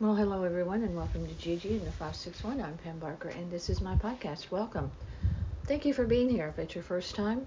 Well, 0.00 0.14
hello 0.14 0.44
everyone, 0.44 0.82
and 0.82 0.96
welcome 0.96 1.26
to 1.26 1.34
Gigi 1.34 1.72
in 1.72 1.84
the 1.84 1.92
561. 1.92 2.58
I'm 2.62 2.78
Pam 2.78 2.98
Barker, 2.98 3.28
and 3.28 3.50
this 3.50 3.68
is 3.68 3.82
my 3.82 3.96
podcast. 3.96 4.50
Welcome. 4.50 4.90
Thank 5.64 5.84
you 5.84 5.92
for 5.92 6.06
being 6.06 6.30
here 6.30 6.48
if 6.48 6.58
it's 6.58 6.74
your 6.74 6.82
first 6.82 7.14
time, 7.14 7.46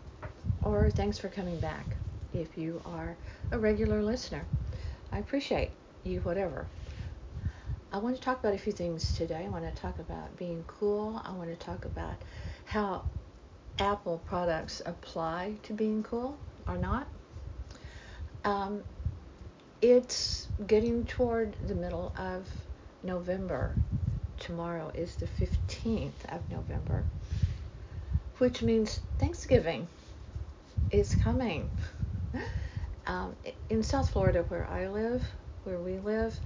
or 0.62 0.92
thanks 0.92 1.18
for 1.18 1.30
coming 1.30 1.58
back 1.58 1.96
if 2.32 2.56
you 2.56 2.80
are 2.86 3.18
a 3.50 3.58
regular 3.58 4.04
listener. 4.04 4.46
I 5.12 5.18
appreciate 5.18 5.72
you, 6.04 6.20
whatever. 6.20 6.68
I 7.92 7.98
want 7.98 8.18
to 8.18 8.22
talk 8.22 8.40
about 8.40 8.54
a 8.54 8.60
few 8.60 8.72
things 8.72 9.14
today. 9.14 9.46
I 9.48 9.50
want 9.50 9.66
to 9.66 9.82
talk 9.82 9.98
about 9.98 10.38
being 10.38 10.64
cool. 10.68 11.20
I 11.26 11.32
want 11.32 11.50
to 11.50 11.56
talk 11.56 11.86
about 11.86 12.18
how 12.66 13.02
Apple 13.80 14.22
products 14.28 14.80
apply 14.86 15.56
to 15.64 15.74
being 15.74 16.04
cool 16.04 16.38
or 16.68 16.78
not. 16.78 17.08
Um, 18.46 18.84
it's 19.84 20.48
getting 20.66 21.04
toward 21.04 21.54
the 21.68 21.76
middle 21.76 22.14
of 22.18 22.48
November. 23.04 23.76
Tomorrow 24.40 24.92
is 24.96 25.18
the 25.18 25.26
15th 25.26 26.24
of 26.30 26.50
November, 26.50 27.04
which 28.38 28.62
means 28.62 29.02
Thanksgiving 29.20 29.88
is 30.90 31.16
coming. 31.16 31.70
Um, 33.06 33.36
in 33.70 33.84
South 33.84 34.10
Florida, 34.10 34.46
where 34.48 34.66
I 34.68 34.88
live, 34.88 35.26
where 35.66 35.80
we 35.80 35.98
live, 36.00 36.40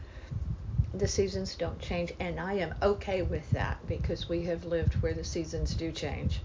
the 0.96 1.08
seasons 1.08 1.56
don't 1.56 1.80
change, 1.80 2.14
and 2.20 2.40
I 2.40 2.54
am 2.54 2.74
okay 2.82 3.22
with 3.22 3.52
that 3.52 3.78
because 3.88 4.28
we 4.28 4.42
have 4.46 4.66
lived 4.66 4.96
where 4.96 5.14
the 5.14 5.24
seasons 5.24 5.76
do 5.76 5.92
change. 5.92 6.42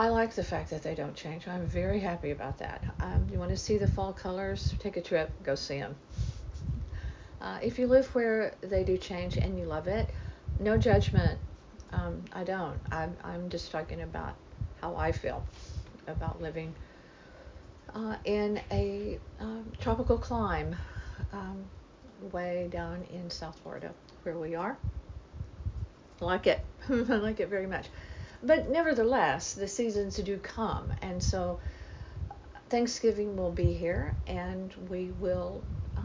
I 0.00 0.08
like 0.08 0.34
the 0.34 0.42
fact 0.42 0.70
that 0.70 0.82
they 0.82 0.94
don't 0.94 1.14
change. 1.14 1.46
I'm 1.46 1.66
very 1.66 2.00
happy 2.00 2.30
about 2.30 2.56
that. 2.56 2.82
Um, 3.00 3.26
you 3.30 3.38
want 3.38 3.50
to 3.50 3.56
see 3.58 3.76
the 3.76 3.86
fall 3.86 4.14
colors? 4.14 4.74
Take 4.78 4.96
a 4.96 5.02
trip, 5.02 5.30
go 5.42 5.54
see 5.54 5.78
them. 5.78 5.94
Uh, 7.38 7.58
if 7.62 7.78
you 7.78 7.86
live 7.86 8.06
where 8.14 8.54
they 8.62 8.82
do 8.82 8.96
change 8.96 9.36
and 9.36 9.58
you 9.58 9.66
love 9.66 9.88
it, 9.88 10.08
no 10.58 10.78
judgment. 10.78 11.38
Um, 11.92 12.24
I 12.32 12.44
don't. 12.44 12.78
I'm, 12.90 13.14
I'm 13.22 13.50
just 13.50 13.72
talking 13.72 14.00
about 14.00 14.36
how 14.80 14.96
I 14.96 15.12
feel 15.12 15.44
about 16.06 16.40
living 16.40 16.74
uh, 17.94 18.16
in 18.24 18.58
a 18.70 19.18
um, 19.38 19.70
tropical 19.80 20.16
clime 20.16 20.76
um, 21.34 21.62
way 22.32 22.70
down 22.72 23.04
in 23.12 23.28
South 23.28 23.60
Florida 23.62 23.92
where 24.22 24.38
we 24.38 24.54
are. 24.54 24.78
I 26.22 26.24
like 26.24 26.46
it. 26.46 26.64
I 26.88 26.92
like 26.94 27.40
it 27.40 27.50
very 27.50 27.66
much. 27.66 27.88
But 28.42 28.70
nevertheless, 28.70 29.52
the 29.52 29.68
seasons 29.68 30.16
do 30.16 30.38
come, 30.38 30.92
and 31.02 31.22
so 31.22 31.60
Thanksgiving 32.70 33.36
will 33.36 33.50
be 33.50 33.74
here, 33.74 34.14
and 34.26 34.72
we 34.88 35.10
will 35.20 35.62
uh, 35.96 36.00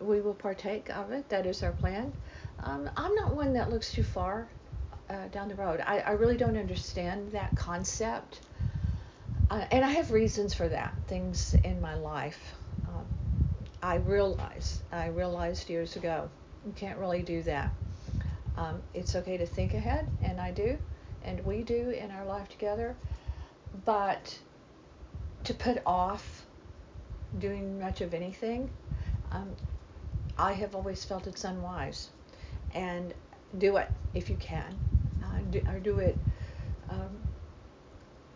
we 0.00 0.20
will 0.20 0.34
partake 0.34 0.88
of 0.96 1.10
it. 1.10 1.28
That 1.28 1.46
is 1.46 1.62
our 1.62 1.72
plan. 1.72 2.12
Um, 2.62 2.88
I'm 2.96 3.14
not 3.14 3.34
one 3.34 3.52
that 3.54 3.68
looks 3.68 3.92
too 3.92 4.02
far 4.02 4.48
uh, 5.10 5.26
down 5.28 5.48
the 5.48 5.54
road. 5.54 5.82
I, 5.84 6.00
I, 6.00 6.10
really 6.12 6.36
don't 6.36 6.56
understand 6.56 7.32
that 7.32 7.54
concept, 7.56 8.40
uh, 9.50 9.64
and 9.70 9.84
I 9.84 9.90
have 9.90 10.10
reasons 10.10 10.54
for 10.54 10.68
that. 10.68 10.94
Things 11.08 11.54
in 11.64 11.80
my 11.80 11.94
life, 11.94 12.54
um, 12.88 13.06
I 13.82 13.96
realize 13.96 14.82
I 14.92 15.08
realized 15.08 15.68
years 15.68 15.96
ago 15.96 16.30
you 16.64 16.72
can't 16.72 16.98
really 16.98 17.22
do 17.22 17.42
that. 17.42 17.70
Um, 18.56 18.80
it's 18.94 19.14
okay 19.14 19.36
to 19.36 19.46
think 19.46 19.74
ahead, 19.74 20.08
and 20.22 20.40
I 20.40 20.52
do 20.52 20.78
and 21.28 21.44
we 21.44 21.62
do 21.62 21.90
in 21.90 22.10
our 22.10 22.24
life 22.24 22.48
together, 22.48 22.96
but 23.84 24.38
to 25.44 25.52
put 25.52 25.78
off 25.84 26.46
doing 27.38 27.78
much 27.78 28.00
of 28.00 28.14
anything, 28.14 28.70
um, 29.30 29.50
I 30.38 30.54
have 30.54 30.74
always 30.74 31.04
felt 31.04 31.26
it's 31.26 31.44
unwise. 31.44 32.08
And 32.74 33.12
do 33.58 33.76
it 33.76 33.88
if 34.14 34.30
you 34.30 34.36
can, 34.36 34.78
uh, 35.22 35.38
do, 35.50 35.62
or 35.68 35.78
do 35.80 35.98
it. 35.98 36.18
Um, 36.88 37.10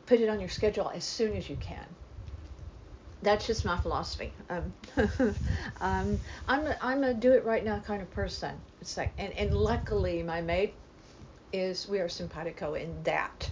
put 0.06 0.20
it 0.20 0.28
on 0.28 0.40
your 0.40 0.48
schedule 0.48 0.90
as 0.94 1.04
soon 1.04 1.34
as 1.36 1.48
you 1.48 1.56
can. 1.56 1.84
That's 3.22 3.46
just 3.46 3.64
my 3.64 3.78
philosophy. 3.78 4.32
Um, 4.50 4.74
um, 5.80 6.18
I'm 6.48 6.66
a, 6.66 6.76
I'm 6.82 7.04
a 7.04 7.14
do 7.14 7.32
it 7.32 7.44
right 7.44 7.64
now 7.64 7.78
kind 7.78 8.02
of 8.02 8.10
person. 8.10 8.54
It's 8.80 8.96
like, 8.96 9.12
and, 9.16 9.32
and 9.34 9.54
luckily 9.54 10.22
my 10.22 10.40
mate 10.42 10.74
is 11.52 11.88
we 11.88 12.00
are 12.00 12.08
simpatico 12.08 12.74
in 12.74 13.02
that. 13.04 13.50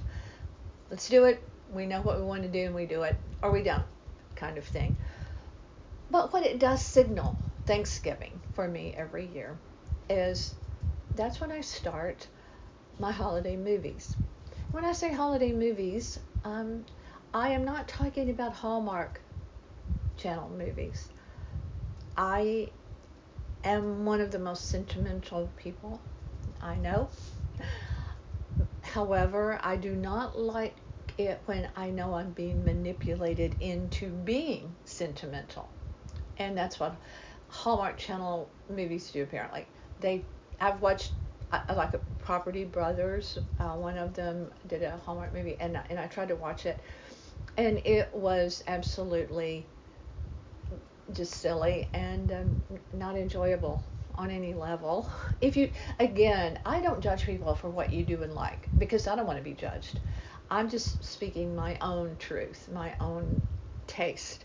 Let's 0.90 1.08
do 1.08 1.24
it. 1.24 1.42
We 1.72 1.86
know 1.86 2.02
what 2.02 2.18
we 2.18 2.24
want 2.24 2.42
to 2.42 2.48
do 2.48 2.66
and 2.66 2.74
we 2.74 2.86
do 2.86 3.02
it, 3.02 3.16
or 3.42 3.52
we 3.52 3.62
don't, 3.62 3.84
kind 4.34 4.58
of 4.58 4.64
thing. 4.64 4.96
But 6.10 6.32
what 6.32 6.44
it 6.44 6.58
does 6.58 6.82
signal 6.82 7.36
Thanksgiving 7.66 8.40
for 8.54 8.66
me 8.66 8.94
every 8.96 9.26
year 9.26 9.56
is 10.08 10.54
that's 11.14 11.40
when 11.40 11.52
I 11.52 11.60
start 11.60 12.26
my 12.98 13.12
holiday 13.12 13.56
movies. 13.56 14.16
When 14.72 14.84
I 14.84 14.92
say 14.92 15.12
holiday 15.12 15.52
movies, 15.52 16.18
um, 16.44 16.84
I 17.32 17.50
am 17.50 17.64
not 17.64 17.86
talking 17.86 18.30
about 18.30 18.52
Hallmark 18.52 19.20
channel 20.16 20.50
movies. 20.56 21.08
I 22.16 22.70
am 23.64 24.04
one 24.04 24.20
of 24.20 24.30
the 24.30 24.38
most 24.38 24.68
sentimental 24.68 25.48
people 25.56 26.00
I 26.60 26.76
know. 26.76 27.08
However, 28.92 29.60
I 29.62 29.76
do 29.76 29.94
not 29.94 30.36
like 30.36 30.74
it 31.16 31.40
when 31.46 31.68
I 31.76 31.90
know 31.90 32.14
I'm 32.14 32.32
being 32.32 32.64
manipulated 32.64 33.54
into 33.60 34.08
being 34.10 34.74
sentimental. 34.84 35.68
And 36.38 36.58
that's 36.58 36.80
what 36.80 36.96
Hallmark 37.48 37.98
Channel 37.98 38.48
movies 38.68 39.10
do 39.12 39.22
apparently. 39.22 39.64
They 40.00 40.24
I've 40.60 40.80
watched 40.80 41.12
I, 41.52 41.72
like 41.74 41.94
a 41.94 42.00
Property 42.24 42.64
Brothers. 42.64 43.38
Uh, 43.60 43.74
one 43.74 43.96
of 43.96 44.14
them 44.14 44.50
did 44.66 44.82
a 44.82 44.96
Hallmark 45.04 45.34
movie, 45.34 45.56
and 45.60 45.78
and 45.88 45.98
I 45.98 46.06
tried 46.06 46.28
to 46.28 46.36
watch 46.36 46.66
it, 46.66 46.80
and 47.56 47.80
it 47.84 48.12
was 48.12 48.64
absolutely 48.66 49.66
just 51.12 51.34
silly 51.34 51.88
and 51.94 52.32
um, 52.32 52.56
not 52.92 53.16
enjoyable 53.16 53.82
on 54.20 54.30
any 54.30 54.54
level. 54.54 55.10
If 55.40 55.56
you, 55.56 55.70
again, 55.98 56.58
I 56.66 56.82
don't 56.82 57.00
judge 57.00 57.24
people 57.24 57.54
for 57.54 57.70
what 57.70 57.94
you 57.94 58.04
do 58.04 58.22
and 58.22 58.34
like 58.34 58.68
because 58.78 59.06
I 59.06 59.16
don't 59.16 59.26
want 59.26 59.38
to 59.38 59.44
be 59.44 59.54
judged. 59.54 59.98
I'm 60.50 60.68
just 60.68 61.02
speaking 61.02 61.56
my 61.56 61.78
own 61.80 62.16
truth, 62.18 62.68
my 62.74 62.94
own 63.00 63.40
taste. 63.86 64.44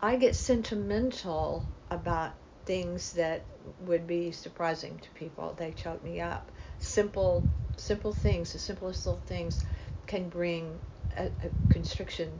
I 0.00 0.16
get 0.16 0.34
sentimental 0.34 1.66
about 1.90 2.32
things 2.64 3.12
that 3.12 3.42
would 3.86 4.06
be 4.06 4.32
surprising 4.32 4.98
to 4.98 5.10
people. 5.10 5.54
They 5.58 5.72
choke 5.72 6.02
me 6.02 6.22
up. 6.22 6.50
Simple, 6.78 7.44
simple 7.76 8.12
things, 8.12 8.54
the 8.54 8.58
simplest 8.58 9.04
little 9.06 9.20
things, 9.26 9.62
can 10.06 10.30
bring 10.30 10.78
a, 11.18 11.26
a 11.26 11.50
constriction 11.68 12.30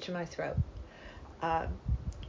to 0.00 0.12
my 0.12 0.24
throat. 0.24 0.56
Uh, 1.42 1.66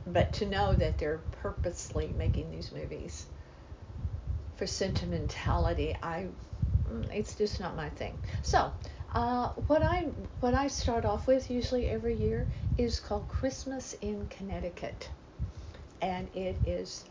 but 0.07 0.33
to 0.33 0.45
know 0.45 0.75
that 0.75 0.97
they're 0.97 1.21
purposely 1.41 2.13
making 2.17 2.51
these 2.51 2.71
movies 2.71 3.25
for 4.55 4.67
sentimentality, 4.67 5.95
I 6.01 6.27
mm, 6.89 7.11
it's 7.11 7.35
just 7.35 7.59
not 7.59 7.75
my 7.75 7.89
thing. 7.89 8.17
So, 8.41 8.71
uh, 9.13 9.49
what 9.67 9.81
I 9.83 10.03
what 10.39 10.53
I 10.53 10.67
start 10.67 11.05
off 11.05 11.27
with 11.27 11.49
usually 11.51 11.87
every 11.89 12.15
year 12.15 12.47
is 12.77 12.99
called 12.99 13.27
Christmas 13.27 13.93
in 14.01 14.27
Connecticut, 14.29 15.09
and 16.01 16.27
it 16.35 16.59
is 16.65 17.05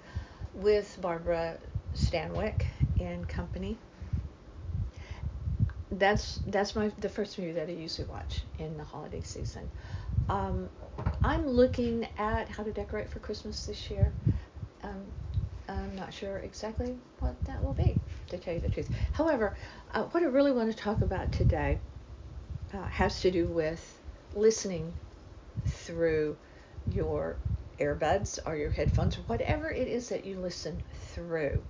with 0.55 0.99
Barbara 1.01 1.59
Stanwyck 1.95 2.63
and 2.99 3.27
company. 3.29 3.79
That's 5.93 6.41
that's 6.47 6.77
my 6.77 6.93
the 6.99 7.09
first 7.09 7.39
movie 7.39 7.53
that 7.53 7.69
I 7.69 7.73
usually 7.73 8.09
watch 8.09 8.43
in 8.59 8.77
the 8.77 8.85
holiday 8.85 9.23
season. 9.23 9.69
Um, 10.29 10.69
I'm 11.23 11.47
looking 11.47 12.07
at 12.17 12.49
how 12.49 12.63
to 12.63 12.73
decorate 12.73 13.11
for 13.11 13.19
Christmas 13.19 13.67
this 13.67 13.91
year. 13.91 14.13
Um, 14.83 15.03
I'm 15.69 15.95
not 15.95 16.15
sure 16.15 16.39
exactly 16.39 16.97
what 17.19 17.35
that 17.45 17.63
will 17.63 17.75
be, 17.75 17.99
to 18.29 18.39
tell 18.39 18.55
you 18.55 18.61
the 18.61 18.69
truth. 18.69 18.89
However, 19.13 19.55
uh, 19.93 20.05
what 20.05 20.23
I 20.23 20.27
really 20.27 20.53
want 20.53 20.71
to 20.71 20.77
talk 20.77 21.03
about 21.03 21.31
today 21.31 21.79
uh, 22.73 22.85
has 22.85 23.21
to 23.21 23.31
do 23.31 23.47
with 23.47 24.01
listening 24.35 24.95
through 25.67 26.37
your 26.91 27.37
earbuds 27.79 28.39
or 28.47 28.57
your 28.57 28.71
headphones, 28.71 29.19
or 29.19 29.23
whatever 29.23 29.71
it 29.71 29.89
is 29.89 30.09
that 30.09 30.25
you 30.25 30.39
listen 30.39 30.81
through. 31.15 31.63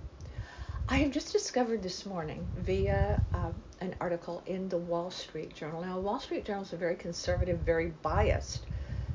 I 0.87 0.97
have 0.97 1.11
just 1.11 1.31
discovered 1.31 1.83
this 1.83 2.05
morning 2.05 2.45
via 2.57 3.21
uh, 3.33 3.51
an 3.81 3.95
article 4.01 4.41
in 4.45 4.67
the 4.69 4.77
Wall 4.77 5.11
Street 5.11 5.53
Journal. 5.55 5.81
Now, 5.81 5.99
Wall 5.99 6.19
Street 6.19 6.45
Journal 6.45 6.63
is 6.63 6.73
a 6.73 6.77
very 6.77 6.95
conservative, 6.95 7.59
very 7.59 7.93
biased 8.01 8.65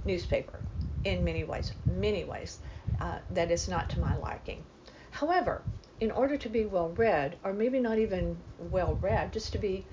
newspaper 0.07 0.59
in 1.05 1.25
many 1.25 1.45
ways, 1.45 1.73
many 1.87 2.25
ways 2.25 2.59
uh, 3.01 3.19
that 3.31 3.51
is 3.51 3.69
not 3.69 3.91
to 3.91 4.01
my 4.01 4.17
liking. 4.17 4.63
However, 5.11 5.63
in 6.01 6.11
order 6.11 6.37
to 6.37 6.49
be 6.49 6.67
well 6.67 6.91
read, 6.91 7.37
or 7.45 7.53
maybe 7.53 7.81
not 7.81 7.99
even 7.99 8.37
well 8.71 8.99
read, 9.01 9.33
just 9.33 9.53
to 9.53 9.59
be 9.59 9.85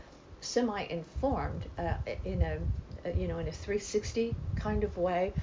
semi-informed 0.41 1.65
uh, 1.77 1.93
in 2.25 2.41
a 2.41 2.57
you 3.17 3.27
know 3.27 3.39
in 3.39 3.47
a 3.47 3.51
360 3.51 4.35
kind 4.55 4.83
of 4.83 4.97
way, 4.97 5.33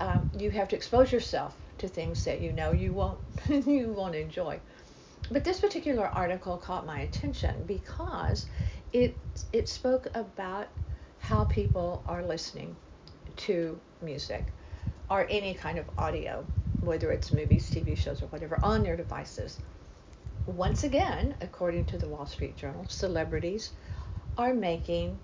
um, 0.00 0.28
you 0.36 0.50
have 0.50 0.68
to 0.68 0.76
expose 0.76 1.12
yourself 1.12 1.56
to 1.78 1.88
things 1.88 2.24
that 2.24 2.40
you 2.40 2.52
know 2.52 2.72
you 2.72 2.92
won't 2.92 3.18
you 3.48 3.88
won't 3.88 4.14
enjoy. 4.14 4.58
But 5.30 5.44
this 5.44 5.60
particular 5.60 6.06
article 6.06 6.56
caught 6.58 6.86
my 6.86 7.00
attention 7.00 7.64
because 7.66 8.46
it 8.92 9.14
it 9.52 9.68
spoke 9.68 10.08
about 10.14 10.68
how 11.18 11.44
people 11.44 12.02
are 12.06 12.22
listening 12.22 12.76
to 13.36 13.78
music 14.04 14.46
or 15.10 15.26
any 15.28 15.54
kind 15.54 15.78
of 15.78 15.90
audio, 15.98 16.44
whether 16.80 17.10
it's 17.12 17.32
movies, 17.32 17.70
TV 17.70 17.96
shows, 17.96 18.22
or 18.22 18.26
whatever, 18.26 18.58
on 18.62 18.82
their 18.82 18.96
devices. 18.96 19.58
Once 20.46 20.84
again, 20.84 21.34
according 21.40 21.84
to 21.86 21.98
the 21.98 22.08
Wall 22.08 22.26
Street 22.26 22.56
Journal, 22.56 22.84
celebrities 22.88 23.70
are 24.36 24.52
making 24.54 25.18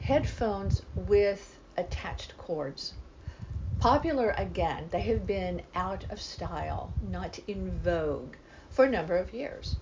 headphones 0.00 0.82
with 0.94 1.58
attached 1.76 2.36
cords. 2.38 2.94
Popular 3.78 4.30
again, 4.38 4.88
they 4.90 5.02
have 5.02 5.26
been 5.26 5.62
out 5.74 6.04
of 6.10 6.20
style, 6.20 6.90
not 7.00 7.38
in 7.46 7.70
vogue 7.78 8.34
for 8.70 8.84
a 8.86 8.90
number 8.90 9.16
of 9.16 9.34
years. 9.34 9.76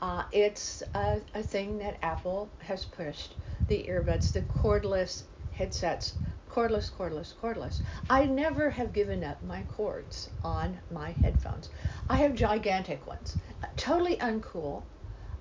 Uh, 0.00 0.24
it's 0.32 0.82
a, 0.94 1.20
a 1.34 1.42
thing 1.42 1.78
that 1.78 1.98
Apple 2.02 2.48
has 2.60 2.84
pushed 2.84 3.34
the 3.68 3.84
earbuds, 3.88 4.32
the 4.32 4.42
cordless 4.42 5.24
headsets, 5.60 6.14
cordless, 6.50 6.90
cordless, 6.90 7.34
cordless. 7.40 7.80
I 8.08 8.26
never 8.26 8.70
have 8.70 8.92
given 8.92 9.22
up 9.22 9.42
my 9.44 9.62
cords 9.76 10.30
on 10.42 10.78
my 10.90 11.14
headphones. 11.22 11.68
I 12.08 12.16
have 12.16 12.34
gigantic 12.34 13.06
ones, 13.06 13.36
totally 13.76 14.16
uncool. 14.16 14.82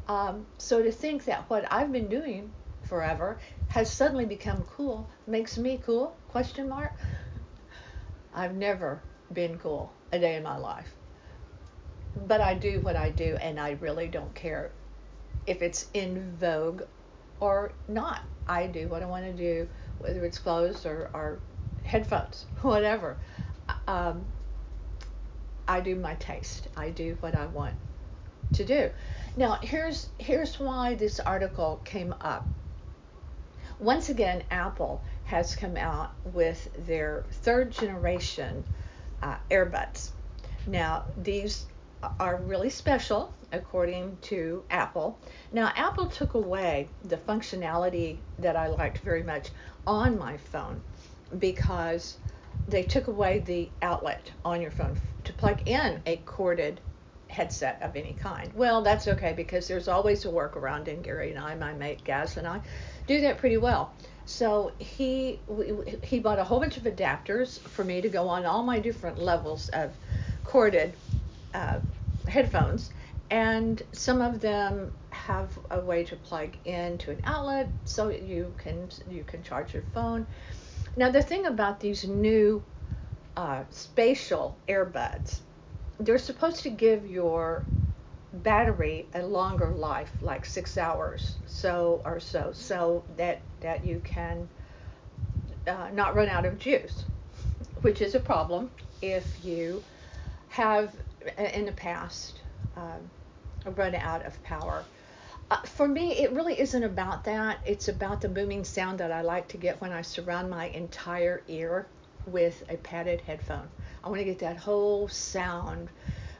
Um, 0.07 0.45
so 0.57 0.83
to 0.83 0.91
think 0.91 1.25
that 1.25 1.49
what 1.49 1.65
I've 1.71 1.91
been 1.91 2.09
doing 2.09 2.51
forever 2.83 3.39
has 3.69 3.89
suddenly 3.89 4.25
become 4.25 4.65
cool 4.75 5.09
makes 5.25 5.57
me 5.57 5.79
cool? 5.85 6.15
Question 6.27 6.67
mark. 6.67 6.91
I've 8.35 8.55
never 8.55 9.01
been 9.33 9.57
cool 9.57 9.93
a 10.11 10.19
day 10.19 10.35
in 10.35 10.43
my 10.43 10.57
life 10.57 10.93
but 12.27 12.41
I 12.41 12.53
do 12.53 12.81
what 12.81 12.95
I 12.95 13.09
do, 13.09 13.37
and 13.41 13.59
I 13.59 13.71
really 13.81 14.07
don't 14.07 14.33
care 14.35 14.71
if 15.47 15.61
it's 15.61 15.87
in 15.93 16.35
vogue 16.37 16.83
or 17.39 17.71
not. 17.87 18.21
I 18.47 18.67
do 18.67 18.87
what 18.87 19.03
I 19.03 19.05
want 19.05 19.25
to 19.25 19.33
do, 19.33 19.67
whether 19.99 20.25
it's 20.25 20.39
clothes 20.39 20.85
or, 20.85 21.09
or 21.13 21.39
headphones, 21.83 22.45
whatever. 22.61 23.17
Um, 23.87 24.25
I 25.67 25.81
do 25.81 25.95
my 25.95 26.15
taste. 26.15 26.67
I 26.75 26.89
do 26.89 27.15
what 27.19 27.35
I 27.35 27.45
want 27.45 27.75
to 28.53 28.65
do. 28.65 28.89
Now, 29.37 29.59
here's 29.61 30.09
here's 30.17 30.59
why 30.59 30.95
this 30.95 31.19
article 31.19 31.79
came 31.85 32.13
up. 32.21 32.47
Once 33.79 34.09
again, 34.09 34.43
Apple 34.51 35.01
has 35.25 35.55
come 35.55 35.77
out 35.77 36.11
with 36.33 36.67
their 36.87 37.23
third 37.43 37.71
generation 37.71 38.63
uh, 39.21 39.37
earbuds. 39.51 40.09
Now, 40.65 41.05
these 41.15 41.65
are 42.19 42.37
really 42.37 42.69
special 42.69 43.33
according 43.51 44.17
to 44.21 44.63
Apple. 44.69 45.17
Now, 45.51 45.71
Apple 45.75 46.07
took 46.07 46.33
away 46.33 46.87
the 47.03 47.17
functionality 47.17 48.17
that 48.37 48.55
I 48.55 48.67
liked 48.67 48.99
very 48.99 49.23
much 49.23 49.49
on 49.87 50.17
my 50.17 50.37
phone 50.37 50.81
because 51.37 52.17
they 52.67 52.83
took 52.83 53.07
away 53.07 53.39
the 53.39 53.69
outlet 53.81 54.31
on 54.45 54.61
your 54.61 54.71
phone 54.71 54.99
to 55.23 55.33
plug 55.33 55.67
in 55.67 56.01
a 56.05 56.17
corded 56.25 56.79
headset 57.27 57.81
of 57.81 57.95
any 57.95 58.13
kind. 58.13 58.51
Well, 58.55 58.81
that's 58.81 59.07
okay 59.07 59.33
because 59.33 59.67
there's 59.67 59.87
always 59.87 60.25
a 60.25 60.29
workaround, 60.29 60.87
and 60.87 61.03
Gerry 61.03 61.31
and 61.31 61.39
I, 61.39 61.55
my 61.55 61.73
mate 61.73 62.03
Gaz 62.03 62.37
and 62.37 62.47
I, 62.47 62.61
do 63.07 63.21
that 63.21 63.37
pretty 63.37 63.57
well. 63.57 63.93
So 64.25 64.71
he 64.77 65.39
he 66.03 66.19
bought 66.19 66.37
a 66.39 66.43
whole 66.43 66.59
bunch 66.59 66.77
of 66.77 66.83
adapters 66.83 67.59
for 67.59 67.83
me 67.83 68.01
to 68.01 68.09
go 68.09 68.27
on 68.27 68.45
all 68.45 68.63
my 68.63 68.79
different 68.79 69.19
levels 69.19 69.69
of 69.69 69.91
corded 70.43 70.93
uh, 71.53 71.79
headphones, 72.27 72.91
and 73.29 73.81
some 73.91 74.21
of 74.21 74.39
them 74.41 74.91
have 75.11 75.57
a 75.71 75.79
way 75.79 76.03
to 76.03 76.15
plug 76.15 76.51
into 76.65 77.11
an 77.11 77.19
outlet 77.23 77.71
so 77.85 78.09
you 78.09 78.53
can 78.57 78.89
you 79.09 79.23
can 79.23 79.43
charge 79.43 79.73
your 79.73 79.83
phone. 79.93 80.25
Now 80.95 81.09
the 81.11 81.21
thing 81.21 81.45
about 81.45 81.79
these 81.79 82.03
new 82.03 82.63
uh, 83.37 83.63
spatial 83.69 84.57
earbuds, 84.67 85.39
they're 85.99 86.17
supposed 86.17 86.63
to 86.63 86.69
give 86.69 87.07
your 87.07 87.63
battery 88.33 89.07
a 89.13 89.23
longer 89.23 89.69
life, 89.73 90.11
like 90.21 90.45
six 90.45 90.77
hours 90.77 91.37
so 91.45 92.01
or 92.05 92.19
so, 92.19 92.51
so 92.53 93.03
that 93.17 93.41
that 93.61 93.83
you 93.83 94.01
can 94.03 94.47
uh, 95.67 95.89
not 95.93 96.15
run 96.15 96.29
out 96.29 96.45
of 96.45 96.59
juice, 96.59 97.05
which 97.81 98.01
is 98.01 98.15
a 98.15 98.19
problem 98.19 98.69
if 99.01 99.43
you 99.43 99.83
have 100.49 100.95
in 101.37 101.65
the 101.65 101.71
past 101.71 102.41
um, 102.75 103.09
run 103.75 103.95
out 103.95 104.25
of 104.25 104.41
power. 104.43 104.83
Uh, 105.51 105.61
for 105.63 105.87
me, 105.87 106.11
it 106.11 106.31
really 106.31 106.59
isn't 106.59 106.83
about 106.83 107.23
that. 107.23 107.59
It's 107.65 107.87
about 107.87 108.21
the 108.21 108.29
booming 108.29 108.63
sound 108.63 108.99
that 108.99 109.11
I 109.11 109.21
like 109.21 109.47
to 109.49 109.57
get 109.57 109.81
when 109.81 109.91
I 109.91 110.01
surround 110.01 110.49
my 110.49 110.67
entire 110.67 111.41
ear 111.47 111.87
with 112.27 112.63
a 112.69 112.77
padded 112.77 113.21
headphone. 113.21 113.67
I 114.03 114.09
want 114.09 114.19
to 114.19 114.25
get 114.25 114.39
that 114.39 114.57
whole 114.57 115.07
sound 115.07 115.89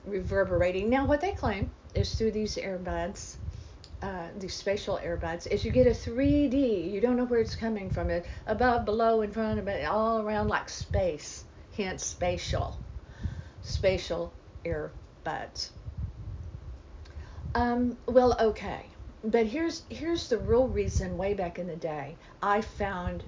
reverberating. 0.05 0.89
Now, 0.89 1.05
what 1.05 1.21
they 1.21 1.31
claim 1.31 1.71
is 1.95 2.13
through 2.15 2.31
these 2.31 2.55
earbuds, 2.55 3.37
uh, 4.01 4.27
these 4.37 4.53
spatial 4.53 4.99
earbuds, 5.03 5.47
is 5.47 5.65
you 5.65 5.71
get 5.71 5.87
a 5.87 5.91
3D. 5.91 6.91
You 6.91 7.01
don't 7.01 7.17
know 7.17 7.25
where 7.25 7.39
it's 7.39 7.55
coming 7.55 7.89
from. 7.89 8.09
It 8.09 8.27
above, 8.45 8.85
below, 8.85 9.21
in 9.21 9.31
front 9.31 9.59
of 9.59 9.67
it, 9.67 9.85
all 9.85 10.21
around 10.21 10.47
like 10.47 10.69
space. 10.69 11.45
Hence, 11.75 12.03
spatial. 12.03 12.77
Spatial 13.61 14.31
earbuds. 14.65 15.71
Um, 17.55 17.97
well, 18.07 18.35
okay, 18.39 18.85
but 19.23 19.45
here's 19.45 19.83
here's 19.89 20.29
the 20.29 20.37
real 20.37 20.67
reason. 20.67 21.17
Way 21.17 21.33
back 21.33 21.59
in 21.59 21.67
the 21.67 21.75
day, 21.75 22.15
I 22.41 22.61
found 22.61 23.23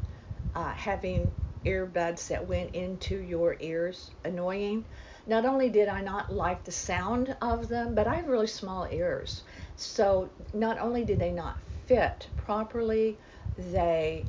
uh, 0.56 0.72
having 0.72 1.32
earbuds 1.66 2.28
that 2.28 2.48
went 2.48 2.72
into 2.74 3.18
your 3.18 3.56
ears 3.60 4.12
annoying. 4.24 4.86
Not 5.28 5.46
only 5.46 5.70
did 5.70 5.88
I 5.88 6.02
not 6.02 6.32
like 6.32 6.64
the 6.64 6.72
sound 6.72 7.36
of 7.42 7.68
them, 7.68 7.94
but 7.96 8.08
I 8.08 8.16
have 8.16 8.28
really 8.28 8.48
small 8.48 8.88
ears. 8.92 9.44
So 9.76 10.30
not 10.54 10.80
only 10.80 11.04
did 11.04 11.20
they 11.20 11.32
not 11.32 11.60
fit 11.88 12.28
properly, 12.38 13.18
they 13.58 14.26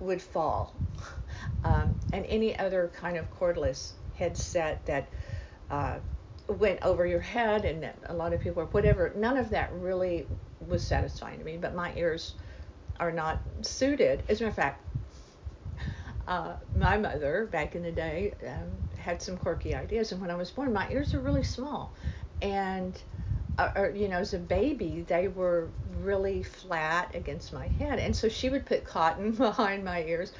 would 0.00 0.22
fall. 0.22 0.74
Um, 1.64 1.88
and 2.12 2.24
any 2.26 2.56
other 2.58 2.90
kind 2.94 3.16
of 3.16 3.30
cordless 3.30 3.92
headset 4.14 4.86
that 4.86 5.08
uh, 5.70 5.98
went 6.48 6.80
over 6.82 7.06
your 7.06 7.20
head 7.20 7.64
and 7.64 7.88
a 8.06 8.14
lot 8.14 8.32
of 8.32 8.40
people 8.40 8.62
or 8.62 8.66
whatever 8.66 9.12
none 9.16 9.36
of 9.36 9.50
that 9.50 9.72
really 9.72 10.26
was 10.60 10.84
satisfying 10.84 11.38
to 11.38 11.44
me 11.44 11.56
but 11.56 11.74
my 11.74 11.94
ears 11.96 12.34
are 13.00 13.12
not 13.12 13.42
suited. 13.62 14.24
As 14.28 14.40
a 14.40 14.44
matter 14.44 14.48
of 14.50 14.54
fact 14.56 14.84
uh, 16.26 16.54
my 16.74 16.96
mother 16.98 17.46
back 17.50 17.74
in 17.74 17.82
the 17.82 17.92
day 17.92 18.34
um, 18.46 18.70
had 18.96 19.22
some 19.22 19.36
quirky 19.36 19.74
ideas 19.74 20.12
and 20.12 20.20
when 20.20 20.30
i 20.30 20.34
was 20.34 20.50
born 20.50 20.72
my 20.72 20.90
ears 20.90 21.14
are 21.14 21.20
really 21.20 21.42
small. 21.42 21.94
And 22.42 23.00
uh, 23.58 23.70
or, 23.76 23.90
you 23.90 24.08
know 24.08 24.18
as 24.18 24.34
a 24.34 24.38
baby 24.38 25.02
they 25.02 25.28
were 25.28 25.72
really 25.84 26.42
flat 26.42 27.14
against 27.14 27.52
my 27.52 27.68
head 27.68 27.98
and 27.98 28.14
so 28.16 28.28
she 28.28 28.48
would 28.50 28.66
put 28.66 28.84
cotton 28.84 29.32
behind 29.46 29.84
my 29.84 30.02
ears 30.04 30.32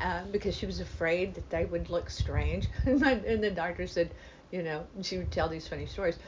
uh, 0.00 0.24
because 0.30 0.56
she 0.56 0.66
was 0.66 0.80
afraid 0.80 1.34
that 1.34 1.50
they 1.50 1.64
would 1.64 1.90
look 1.90 2.10
strange. 2.10 2.68
And, 2.86 3.00
my, 3.00 3.12
and 3.12 3.42
the 3.42 3.50
doctor 3.50 3.86
said 3.86 4.14
you 4.50 4.62
know, 4.62 4.86
she 5.02 5.18
would 5.18 5.30
tell 5.30 5.48
these 5.48 5.68
funny 5.68 5.86
stories. 5.86 6.18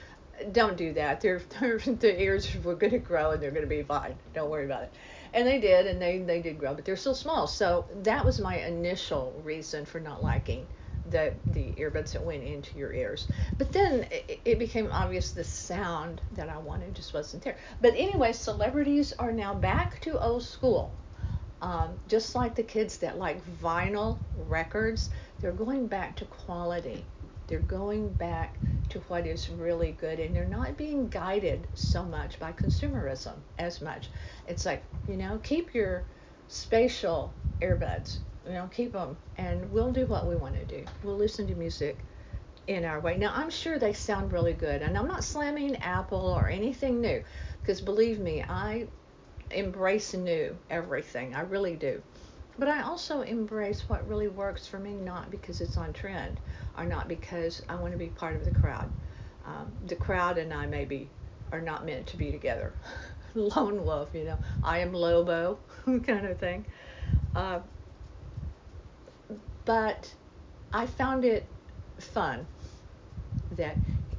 Don't 0.52 0.76
do 0.76 0.92
that. 0.94 1.20
They're, 1.20 1.42
they're 1.60 1.78
the 1.78 2.20
ears 2.20 2.54
were 2.62 2.74
going 2.74 2.92
to 2.92 2.98
grow 2.98 3.32
and 3.32 3.42
they're 3.42 3.50
going 3.50 3.68
to 3.68 3.68
be 3.68 3.82
fine. 3.82 4.14
Don't 4.34 4.50
worry 4.50 4.64
about 4.64 4.84
it. 4.84 4.92
And 5.34 5.46
they 5.46 5.60
did, 5.60 5.86
and 5.86 6.00
they 6.00 6.18
they 6.18 6.42
did 6.42 6.58
grow, 6.58 6.74
but 6.74 6.84
they're 6.84 6.96
still 6.96 7.14
small. 7.14 7.46
So 7.46 7.86
that 8.02 8.22
was 8.22 8.38
my 8.38 8.58
initial 8.58 9.40
reason 9.44 9.86
for 9.86 9.98
not 9.98 10.22
liking 10.22 10.66
the 11.10 11.32
the 11.52 11.72
earbuds 11.78 12.12
that 12.12 12.22
went 12.22 12.44
into 12.44 12.78
your 12.78 12.92
ears. 12.92 13.28
But 13.58 13.72
then 13.72 14.06
it, 14.10 14.40
it, 14.44 14.58
became 14.58 14.90
obvious 14.92 15.32
the 15.32 15.44
sound 15.44 16.20
that 16.32 16.48
I 16.48 16.58
wanted 16.58 16.94
just 16.94 17.14
wasn't 17.14 17.42
there. 17.42 17.56
But 17.80 17.94
anyway, 17.96 18.32
celebrities 18.32 19.12
are 19.18 19.32
now 19.32 19.54
back 19.54 20.00
to 20.02 20.20
old 20.20 20.42
school. 20.42 20.92
Um, 21.60 21.90
just 22.08 22.34
like 22.34 22.54
the 22.54 22.62
kids 22.62 22.98
that 22.98 23.18
like 23.18 23.40
vinyl 23.60 24.18
records, 24.48 25.10
they're 25.40 25.52
going 25.52 25.86
back 25.86 26.16
to 26.16 26.24
quality. 26.24 27.04
They're 27.52 27.60
going 27.60 28.08
back 28.14 28.56
to 28.88 29.00
what 29.08 29.26
is 29.26 29.50
really 29.50 29.92
good 30.00 30.18
and 30.20 30.34
they're 30.34 30.46
not 30.46 30.78
being 30.78 31.08
guided 31.08 31.66
so 31.74 32.02
much 32.02 32.38
by 32.38 32.50
consumerism 32.50 33.34
as 33.58 33.82
much. 33.82 34.08
It's 34.48 34.64
like, 34.64 34.82
you 35.06 35.18
know, 35.18 35.38
keep 35.42 35.74
your 35.74 36.02
spatial 36.48 37.30
earbuds, 37.60 38.20
you 38.46 38.54
know, 38.54 38.70
keep 38.72 38.94
them 38.94 39.18
and 39.36 39.70
we'll 39.70 39.92
do 39.92 40.06
what 40.06 40.26
we 40.26 40.34
want 40.34 40.54
to 40.54 40.64
do. 40.64 40.86
We'll 41.02 41.18
listen 41.18 41.46
to 41.48 41.54
music 41.54 41.98
in 42.68 42.86
our 42.86 43.00
way. 43.00 43.18
Now, 43.18 43.34
I'm 43.34 43.50
sure 43.50 43.78
they 43.78 43.92
sound 43.92 44.32
really 44.32 44.54
good 44.54 44.80
and 44.80 44.96
I'm 44.96 45.06
not 45.06 45.22
slamming 45.22 45.76
Apple 45.76 46.32
or 46.34 46.48
anything 46.48 47.02
new 47.02 47.22
because 47.60 47.82
believe 47.82 48.18
me, 48.18 48.42
I 48.48 48.86
embrace 49.50 50.14
new 50.14 50.56
everything. 50.70 51.34
I 51.34 51.42
really 51.42 51.76
do. 51.76 52.00
But 52.58 52.68
I 52.68 52.82
also 52.82 53.22
embrace 53.22 53.88
what 53.88 54.06
really 54.08 54.28
works 54.28 54.66
for 54.66 54.78
me, 54.78 54.92
not 54.92 55.30
because 55.30 55.60
it's 55.60 55.76
on 55.78 55.92
trend 55.92 56.38
or 56.76 56.84
not 56.84 57.08
because 57.08 57.62
I 57.68 57.74
want 57.76 57.92
to 57.92 57.98
be 57.98 58.08
part 58.08 58.36
of 58.36 58.44
the 58.44 58.50
crowd. 58.50 58.90
Um, 59.46 59.72
the 59.86 59.96
crowd 59.96 60.38
and 60.38 60.52
I 60.52 60.66
maybe 60.66 61.08
are 61.50 61.60
not 61.60 61.84
meant 61.84 62.06
to 62.08 62.16
be 62.16 62.30
together. 62.30 62.72
Lone 63.34 63.84
wolf, 63.84 64.10
you 64.14 64.24
know, 64.24 64.38
I 64.62 64.78
am 64.78 64.92
Lobo 64.92 65.58
kind 65.84 66.26
of 66.26 66.38
thing. 66.38 66.66
Uh, 67.34 67.60
but 69.64 70.12
I 70.72 70.86
found 70.86 71.24
it 71.24 71.46
fun 71.98 72.46
that 73.56 73.76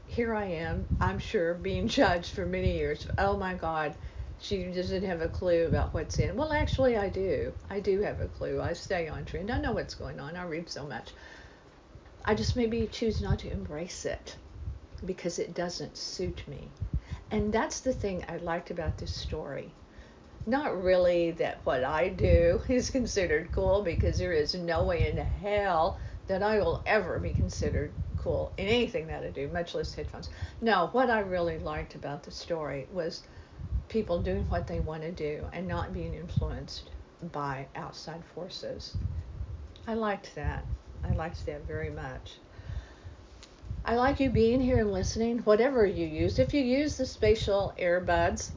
here 0.08 0.34
I 0.34 0.46
am, 0.46 0.86
I'm 1.02 1.20
sure, 1.20 1.54
being 1.54 1.88
judged 1.88 2.32
for 2.32 2.46
many 2.46 2.74
years. 2.78 3.08
Oh 3.18 3.38
my 3.38 3.54
God, 3.54 3.94
she 4.44 4.66
doesn't 4.66 5.04
have 5.04 5.22
a 5.22 5.30
clue 5.30 5.68
about 5.68 5.94
what's 5.94 6.20
in. 6.20 6.36
Well, 6.36 6.52
actually, 6.52 6.98
I 6.98 7.08
do. 7.08 7.54
I 7.70 7.80
do 7.80 8.02
have 8.02 8.20
a 8.20 8.28
clue. 8.28 8.62
I 8.62 8.74
stay 8.74 9.08
on 9.08 9.24
trend. 9.24 9.50
I 9.50 9.58
know 9.58 9.72
what's 9.72 9.96
going 9.96 10.20
on. 10.20 10.36
I 10.36 10.44
read 10.44 10.70
so 10.70 10.86
much. 10.86 11.12
I 12.26 12.36
just 12.36 12.58
maybe 12.58 12.86
choose 12.88 13.22
not 13.22 13.40
to 13.40 13.50
embrace 13.50 14.06
it 14.06 14.36
because 15.06 15.40
it 15.40 15.54
doesn't 15.54 15.98
suit 15.98 16.44
me. 16.46 16.68
And 17.32 17.54
that's 17.54 17.80
the 17.80 17.94
thing 17.94 18.26
I 18.28 18.36
liked 18.36 18.70
about 18.70 18.98
this 18.98 19.12
story. 19.12 19.72
Not 20.46 20.84
really 20.84 21.32
that 21.32 21.62
what 21.64 21.86
I 21.86 22.10
do 22.10 22.60
is 22.68 22.90
considered 22.90 23.54
cool 23.54 23.82
because 23.82 24.18
there 24.18 24.34
is 24.34 24.56
no 24.56 24.84
way 24.84 25.10
in 25.10 25.16
hell 25.16 25.98
that 26.28 26.44
I 26.44 26.60
will 26.60 26.84
ever 26.86 27.18
be 27.18 27.32
considered 27.32 27.94
cool 28.18 28.52
in 28.58 28.68
anything 28.68 29.08
that 29.08 29.24
I 29.24 29.30
do, 29.30 29.48
much 29.48 29.74
less 29.74 29.94
headphones. 29.94 30.30
No, 30.60 30.90
what 30.92 31.10
I 31.10 31.20
really 31.20 31.60
liked 31.60 31.96
about 31.96 32.24
the 32.24 32.32
story 32.32 32.88
was 32.92 33.24
people 33.94 34.20
doing 34.20 34.44
what 34.50 34.66
they 34.66 34.80
want 34.80 35.04
to 35.04 35.12
do 35.12 35.46
and 35.54 35.68
not 35.68 35.94
being 35.94 36.16
influenced 36.16 36.90
by 37.32 37.68
outside 37.76 38.24
forces. 38.34 38.96
I 39.88 39.94
liked 39.94 40.34
that. 40.36 40.66
I 41.04 41.12
liked 41.14 41.46
that 41.46 41.68
very 41.68 41.92
much. 41.92 42.40
I 43.86 43.96
like 43.96 44.20
you 44.20 44.32
being 44.32 44.60
here 44.60 44.80
and 44.80 44.92
listening, 44.92 45.40
whatever 45.40 45.86
you 45.86 46.08
use. 46.08 46.40
If 46.40 46.54
you 46.54 46.62
use 46.62 46.98
the 46.98 47.06
spatial 47.06 47.74
earbuds, 47.80 48.50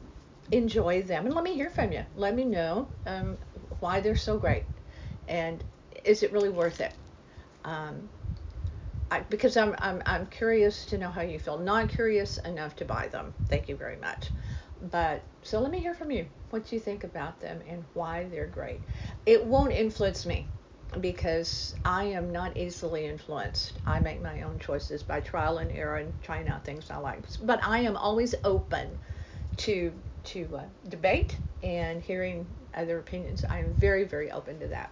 enjoy 0.51 1.03
them 1.03 1.25
and 1.25 1.35
let 1.35 1.43
me 1.43 1.53
hear 1.53 1.69
from 1.69 1.91
you. 1.91 2.03
Let 2.15 2.33
me 2.33 2.43
know 2.43 2.87
um, 3.05 3.37
why 3.79 3.99
they're 3.99 4.15
so 4.15 4.39
great 4.39 4.63
and 5.27 5.63
is 6.03 6.23
it 6.23 6.31
really 6.31 6.49
worth 6.49 6.81
it? 6.81 6.93
Um, 7.63 8.09
I, 9.11 9.19
because 9.29 9.55
I'm, 9.55 9.75
I'm, 9.79 10.01
I'm 10.05 10.25
curious 10.27 10.85
to 10.87 10.97
know 10.97 11.09
how 11.09 11.21
you 11.21 11.37
feel. 11.39 11.57
Not 11.57 11.89
curious 11.89 12.37
enough 12.39 12.75
to 12.77 12.85
buy 12.85 13.07
them. 13.07 13.33
Thank 13.49 13.69
you 13.69 13.75
very 13.75 13.97
much. 13.97 14.31
But 14.81 15.23
so 15.41 15.59
let 15.59 15.71
me 15.71 15.79
hear 15.79 15.93
from 15.93 16.11
you 16.11 16.27
what 16.49 16.71
you 16.71 16.79
think 16.79 17.03
about 17.03 17.39
them 17.39 17.61
and 17.67 17.83
why 17.93 18.25
they're 18.25 18.47
great. 18.47 18.81
It 19.25 19.45
won't 19.45 19.73
influence 19.73 20.25
me 20.25 20.47
because 21.01 21.75
I 21.83 22.05
am 22.05 22.31
not 22.31 22.55
easily 22.55 23.05
influenced. 23.05 23.79
I 23.85 23.99
make 23.99 24.21
my 24.21 24.43
own 24.43 24.59
choices 24.59 25.03
by 25.03 25.19
trial 25.19 25.57
and 25.57 25.71
error 25.71 25.97
and 25.97 26.13
trying 26.21 26.47
out 26.47 26.63
things 26.63 26.89
I 26.89 26.97
like. 26.97 27.19
But 27.41 27.59
I 27.63 27.79
am 27.79 27.97
always 27.97 28.35
open 28.43 28.99
to 29.57 29.91
to 30.25 30.47
uh, 30.57 30.63
debate 30.89 31.37
and 31.63 32.01
hearing 32.01 32.45
other 32.73 32.99
opinions. 32.99 33.43
I 33.49 33.59
am 33.59 33.73
very 33.73 34.03
very 34.03 34.31
open 34.31 34.59
to 34.59 34.67
that. 34.67 34.91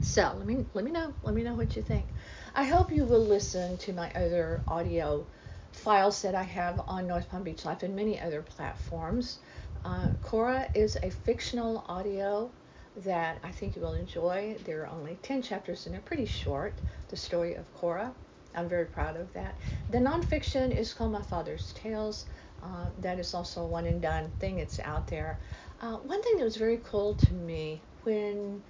So 0.00 0.34
let 0.36 0.46
me 0.46 0.66
let 0.74 0.84
me 0.84 0.90
know 0.90 1.12
let 1.22 1.34
me 1.34 1.42
know 1.42 1.54
what 1.54 1.76
you 1.76 1.82
think. 1.82 2.06
I 2.54 2.64
hope 2.64 2.92
you 2.92 3.04
will 3.04 3.24
listen 3.24 3.76
to 3.78 3.92
my 3.92 4.10
other 4.14 4.60
audio 4.68 5.24
files 5.76 6.22
that 6.22 6.34
I 6.34 6.42
have 6.42 6.80
on 6.88 7.06
North 7.06 7.28
Palm 7.28 7.42
Beach 7.42 7.64
Life 7.64 7.82
and 7.82 7.94
many 7.94 8.18
other 8.20 8.42
platforms. 8.42 9.38
Uh, 9.84 10.08
Cora 10.22 10.68
is 10.74 10.96
a 11.02 11.10
fictional 11.10 11.84
audio 11.86 12.50
that 13.04 13.38
I 13.44 13.52
think 13.52 13.76
you 13.76 13.82
will 13.82 13.92
enjoy. 13.92 14.56
There 14.64 14.82
are 14.82 14.86
only 14.88 15.18
10 15.22 15.42
chapters 15.42 15.86
and 15.86 15.94
they're 15.94 16.00
pretty 16.00 16.24
short. 16.24 16.72
The 17.08 17.16
story 17.16 17.54
of 17.54 17.72
Cora. 17.74 18.12
I'm 18.54 18.68
very 18.68 18.86
proud 18.86 19.16
of 19.16 19.32
that. 19.34 19.54
The 19.90 19.98
nonfiction 19.98 20.76
is 20.76 20.94
called 20.94 21.12
My 21.12 21.22
Father's 21.22 21.72
Tales. 21.74 22.24
Uh, 22.62 22.86
that 23.02 23.18
is 23.18 23.34
also 23.34 23.62
a 23.62 23.66
one 23.66 23.86
and 23.86 24.00
done 24.00 24.30
thing. 24.40 24.58
It's 24.58 24.80
out 24.80 25.06
there. 25.06 25.38
Uh, 25.82 25.96
one 25.96 26.22
thing 26.22 26.38
that 26.38 26.44
was 26.44 26.56
very 26.56 26.80
cool 26.84 27.14
to 27.14 27.32
me 27.34 27.82
when 28.02 28.62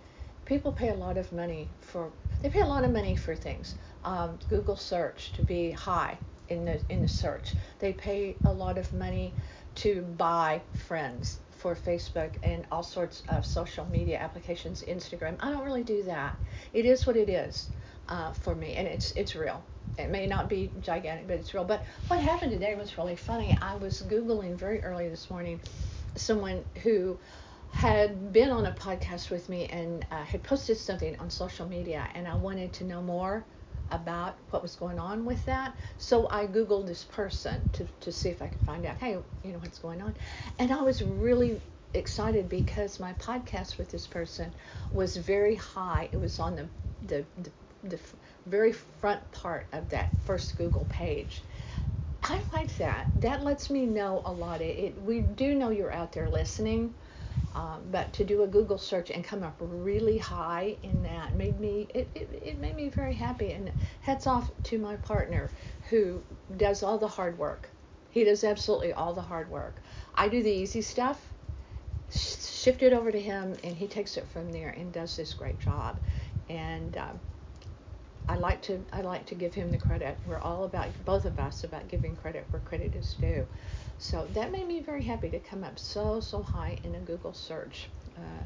people 0.44 0.72
pay 0.72 0.88
a 0.88 0.94
lot 0.94 1.16
of 1.16 1.32
money 1.32 1.68
for 1.80 2.10
they 2.42 2.50
pay 2.50 2.60
a 2.60 2.66
lot 2.66 2.84
of 2.84 2.90
money 2.90 3.14
for 3.14 3.34
things. 3.36 3.76
Um, 4.04 4.38
Google 4.50 4.76
search 4.76 5.32
to 5.34 5.42
be 5.42 5.70
high 5.70 6.18
in 6.48 6.64
the 6.64 6.80
in 6.88 7.02
the 7.02 7.08
search. 7.08 7.54
They 7.78 7.92
pay 7.92 8.36
a 8.44 8.52
lot 8.52 8.78
of 8.78 8.92
money 8.92 9.34
to 9.76 10.02
buy 10.02 10.62
friends 10.72 11.38
for 11.58 11.74
Facebook 11.74 12.30
and 12.42 12.66
all 12.70 12.82
sorts 12.82 13.22
of 13.28 13.44
social 13.44 13.84
media 13.86 14.18
applications, 14.18 14.82
Instagram. 14.82 15.36
I 15.40 15.50
don't 15.50 15.64
really 15.64 15.82
do 15.82 16.02
that. 16.04 16.34
It 16.72 16.86
is 16.86 17.06
what 17.06 17.16
it 17.16 17.28
is 17.28 17.68
uh, 18.08 18.32
for 18.32 18.54
me, 18.54 18.74
and 18.74 18.86
it's 18.86 19.12
it's 19.12 19.34
real. 19.34 19.62
It 19.98 20.10
may 20.10 20.26
not 20.26 20.48
be 20.48 20.70
gigantic, 20.80 21.26
but 21.26 21.38
it's 21.38 21.54
real. 21.54 21.64
But 21.64 21.84
what 22.08 22.20
happened 22.20 22.52
today 22.52 22.74
was 22.74 22.96
really 22.98 23.16
funny. 23.16 23.56
I 23.60 23.76
was 23.76 24.02
googling 24.02 24.56
very 24.56 24.82
early 24.82 25.08
this 25.08 25.30
morning 25.30 25.60
someone 26.14 26.64
who 26.82 27.18
had 27.72 28.32
been 28.32 28.50
on 28.50 28.66
a 28.66 28.72
podcast 28.72 29.30
with 29.30 29.48
me 29.48 29.66
and 29.66 30.04
uh, 30.10 30.24
had 30.24 30.42
posted 30.42 30.78
something 30.78 31.18
on 31.18 31.30
social 31.30 31.66
media, 31.68 32.06
and 32.14 32.26
I 32.26 32.34
wanted 32.34 32.72
to 32.74 32.84
know 32.84 33.02
more 33.02 33.44
about 33.90 34.36
what 34.50 34.62
was 34.62 34.76
going 34.76 34.98
on 34.98 35.24
with 35.24 35.44
that. 35.46 35.76
So 35.98 36.28
I 36.30 36.46
Googled 36.46 36.86
this 36.86 37.04
person 37.04 37.68
to, 37.72 37.86
to 38.00 38.12
see 38.12 38.28
if 38.28 38.42
I 38.42 38.48
could 38.48 38.60
find 38.62 38.84
out, 38.86 38.96
hey, 38.98 39.18
you 39.44 39.52
know, 39.52 39.58
what's 39.58 39.78
going 39.78 40.02
on. 40.02 40.14
And 40.58 40.72
I 40.72 40.82
was 40.82 41.02
really 41.02 41.60
excited 41.94 42.48
because 42.48 43.00
my 43.00 43.12
podcast 43.14 43.78
with 43.78 43.90
this 43.90 44.06
person 44.06 44.52
was 44.92 45.16
very 45.16 45.54
high. 45.54 46.08
It 46.12 46.20
was 46.20 46.38
on 46.40 46.56
the, 46.56 46.68
the, 47.06 47.24
the, 47.42 47.50
the 47.88 48.00
very 48.46 48.72
front 48.72 49.30
part 49.32 49.66
of 49.72 49.88
that 49.90 50.10
first 50.24 50.56
Google 50.56 50.86
page. 50.86 51.42
I 52.22 52.40
like 52.52 52.76
that. 52.78 53.08
That 53.16 53.44
lets 53.44 53.70
me 53.70 53.86
know 53.86 54.22
a 54.24 54.32
lot. 54.32 54.60
It, 54.60 54.78
it 54.78 55.02
we 55.02 55.20
do 55.20 55.54
know 55.54 55.70
you're 55.70 55.92
out 55.92 56.12
there 56.12 56.28
listening 56.28 56.92
um, 57.54 57.80
but 57.90 58.12
to 58.14 58.24
do 58.24 58.42
a 58.42 58.46
Google 58.46 58.76
search 58.76 59.10
and 59.10 59.24
come 59.24 59.42
up 59.42 59.56
really 59.60 60.18
high 60.18 60.76
in 60.82 61.02
that 61.04 61.34
made 61.34 61.58
me 61.58 61.88
it, 61.94 62.10
it, 62.14 62.28
it 62.42 62.60
made 62.60 62.76
me 62.76 62.90
very 62.90 63.14
happy. 63.14 63.52
And 63.52 63.72
hats 64.00 64.26
off 64.26 64.50
to 64.64 64.78
my 64.78 64.96
partner 64.96 65.50
who 65.88 66.22
does 66.56 66.82
all 66.82 66.98
the 66.98 67.08
hard 67.08 67.38
work. 67.38 67.70
He 68.10 68.24
does 68.24 68.44
absolutely 68.44 68.92
all 68.92 69.14
the 69.14 69.22
hard 69.22 69.50
work. 69.50 69.76
I 70.14 70.28
do 70.28 70.42
the 70.42 70.50
easy 70.50 70.82
stuff, 70.82 71.32
shift 72.10 72.82
it 72.82 72.92
over 72.92 73.10
to 73.10 73.20
him, 73.20 73.56
and 73.64 73.74
he 73.74 73.86
takes 73.86 74.16
it 74.16 74.26
from 74.28 74.52
there 74.52 74.70
and 74.70 74.92
does 74.92 75.16
this 75.16 75.34
great 75.34 75.58
job. 75.58 75.98
And 76.48 76.96
um, 76.96 77.20
I 78.28 78.36
like 78.36 78.62
to 78.62 78.84
I 78.92 79.02
like 79.02 79.26
to 79.26 79.34
give 79.34 79.54
him 79.54 79.70
the 79.70 79.78
credit. 79.78 80.18
We're 80.26 80.38
all 80.38 80.64
about 80.64 80.88
both 81.04 81.24
of 81.24 81.38
us 81.38 81.64
about 81.64 81.88
giving 81.88 82.16
credit 82.16 82.46
where 82.50 82.60
credit 82.60 82.94
is 82.94 83.14
due. 83.20 83.46
So 83.98 84.26
that 84.34 84.52
made 84.52 84.66
me 84.66 84.80
very 84.80 85.04
happy 85.04 85.30
to 85.30 85.38
come 85.38 85.64
up 85.64 85.78
so, 85.78 86.20
so 86.20 86.42
high 86.42 86.78
in 86.84 86.94
a 86.94 87.00
Google 87.00 87.32
search. 87.32 87.88
Uh, 88.16 88.42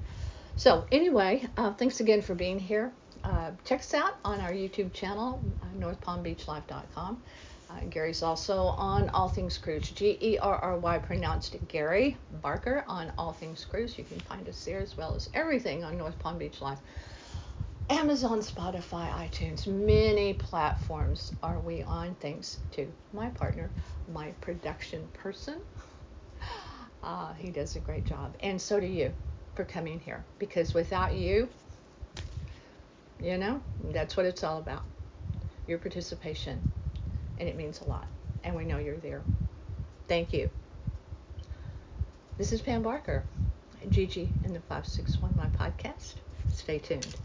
so, 0.57 0.85
anyway, 0.93 1.47
uh, 1.57 1.73
thanks 1.73 2.01
again 2.01 2.23
for 2.23 2.35
being 2.35 2.59
here. 2.59 2.93
Uh, 3.25 3.51
check 3.65 3.81
us 3.81 3.95
out 3.95 4.17
on 4.25 4.41
our 4.41 4.53
YouTube 4.53 4.93
channel, 4.93 5.41
uh, 5.63 5.67
northpalmbeachlife.com. 5.79 7.23
Uh, 7.71 7.81
Gerry's 7.89 8.23
also 8.23 8.65
on 8.65 9.09
All 9.11 9.29
Things 9.29 9.57
Cruise, 9.59 9.91
G 9.91 10.19
E 10.21 10.39
R 10.39 10.57
R 10.57 10.77
Y, 10.77 10.99
pronounced 10.99 11.57
Gary 11.69 12.17
Barker 12.43 12.85
on 12.89 13.13
All 13.17 13.33
Things 13.33 13.65
Cruise. 13.65 13.97
You 13.97 14.05
can 14.05 14.21
find 14.21 14.49
us 14.49 14.65
there 14.65 14.81
as 14.81 14.97
well 14.97 15.15
as 15.15 15.31
everything 15.35 15.85
on 15.85 15.97
North 15.97 16.19
Palm 16.19 16.39
Beach 16.39 16.61
Life. 16.61 16.81
Amazon, 17.91 18.39
Spotify, 18.39 19.11
iTunes, 19.11 19.67
many 19.67 20.33
platforms 20.33 21.33
are 21.43 21.59
we 21.59 21.83
on 21.83 22.15
thanks 22.21 22.59
to 22.71 22.87
my 23.13 23.29
partner, 23.31 23.69
my 24.13 24.31
production 24.41 25.09
person. 25.13 25.61
Uh, 27.03 27.33
he 27.33 27.49
does 27.49 27.77
a 27.77 27.81
great 27.81 28.05
job. 28.05 28.35
And 28.41 28.61
so 28.61 28.79
do 28.79 28.85
you 28.87 29.11
for 29.55 29.65
coming 29.65 29.99
here 29.99 30.23
because 30.39 30.75
without 30.75 31.15
you, 31.15 31.49
you 33.19 33.39
know, 33.39 33.63
that's 33.85 34.19
what 34.19 34.27
it's 34.27 34.45
all 34.45 34.59
about 34.59 34.83
your 35.67 35.79
participation. 35.79 36.61
And 37.39 37.49
it 37.49 37.57
means 37.57 37.81
a 37.81 37.85
lot. 37.85 38.07
And 38.45 38.55
we 38.55 38.67
know 38.67 38.77
you're 38.77 38.99
there. 38.99 39.23
Thank 40.09 40.35
you. 40.35 40.51
This 42.37 42.53
is 42.53 42.61
Pam 42.61 42.83
Barker, 42.83 43.25
Gigi 43.89 44.31
in 44.45 44.53
the 44.53 44.61
561 44.61 45.33
My 45.39 45.47
podcast. 45.47 46.17
Stay 46.53 46.79
tuned. 46.79 47.17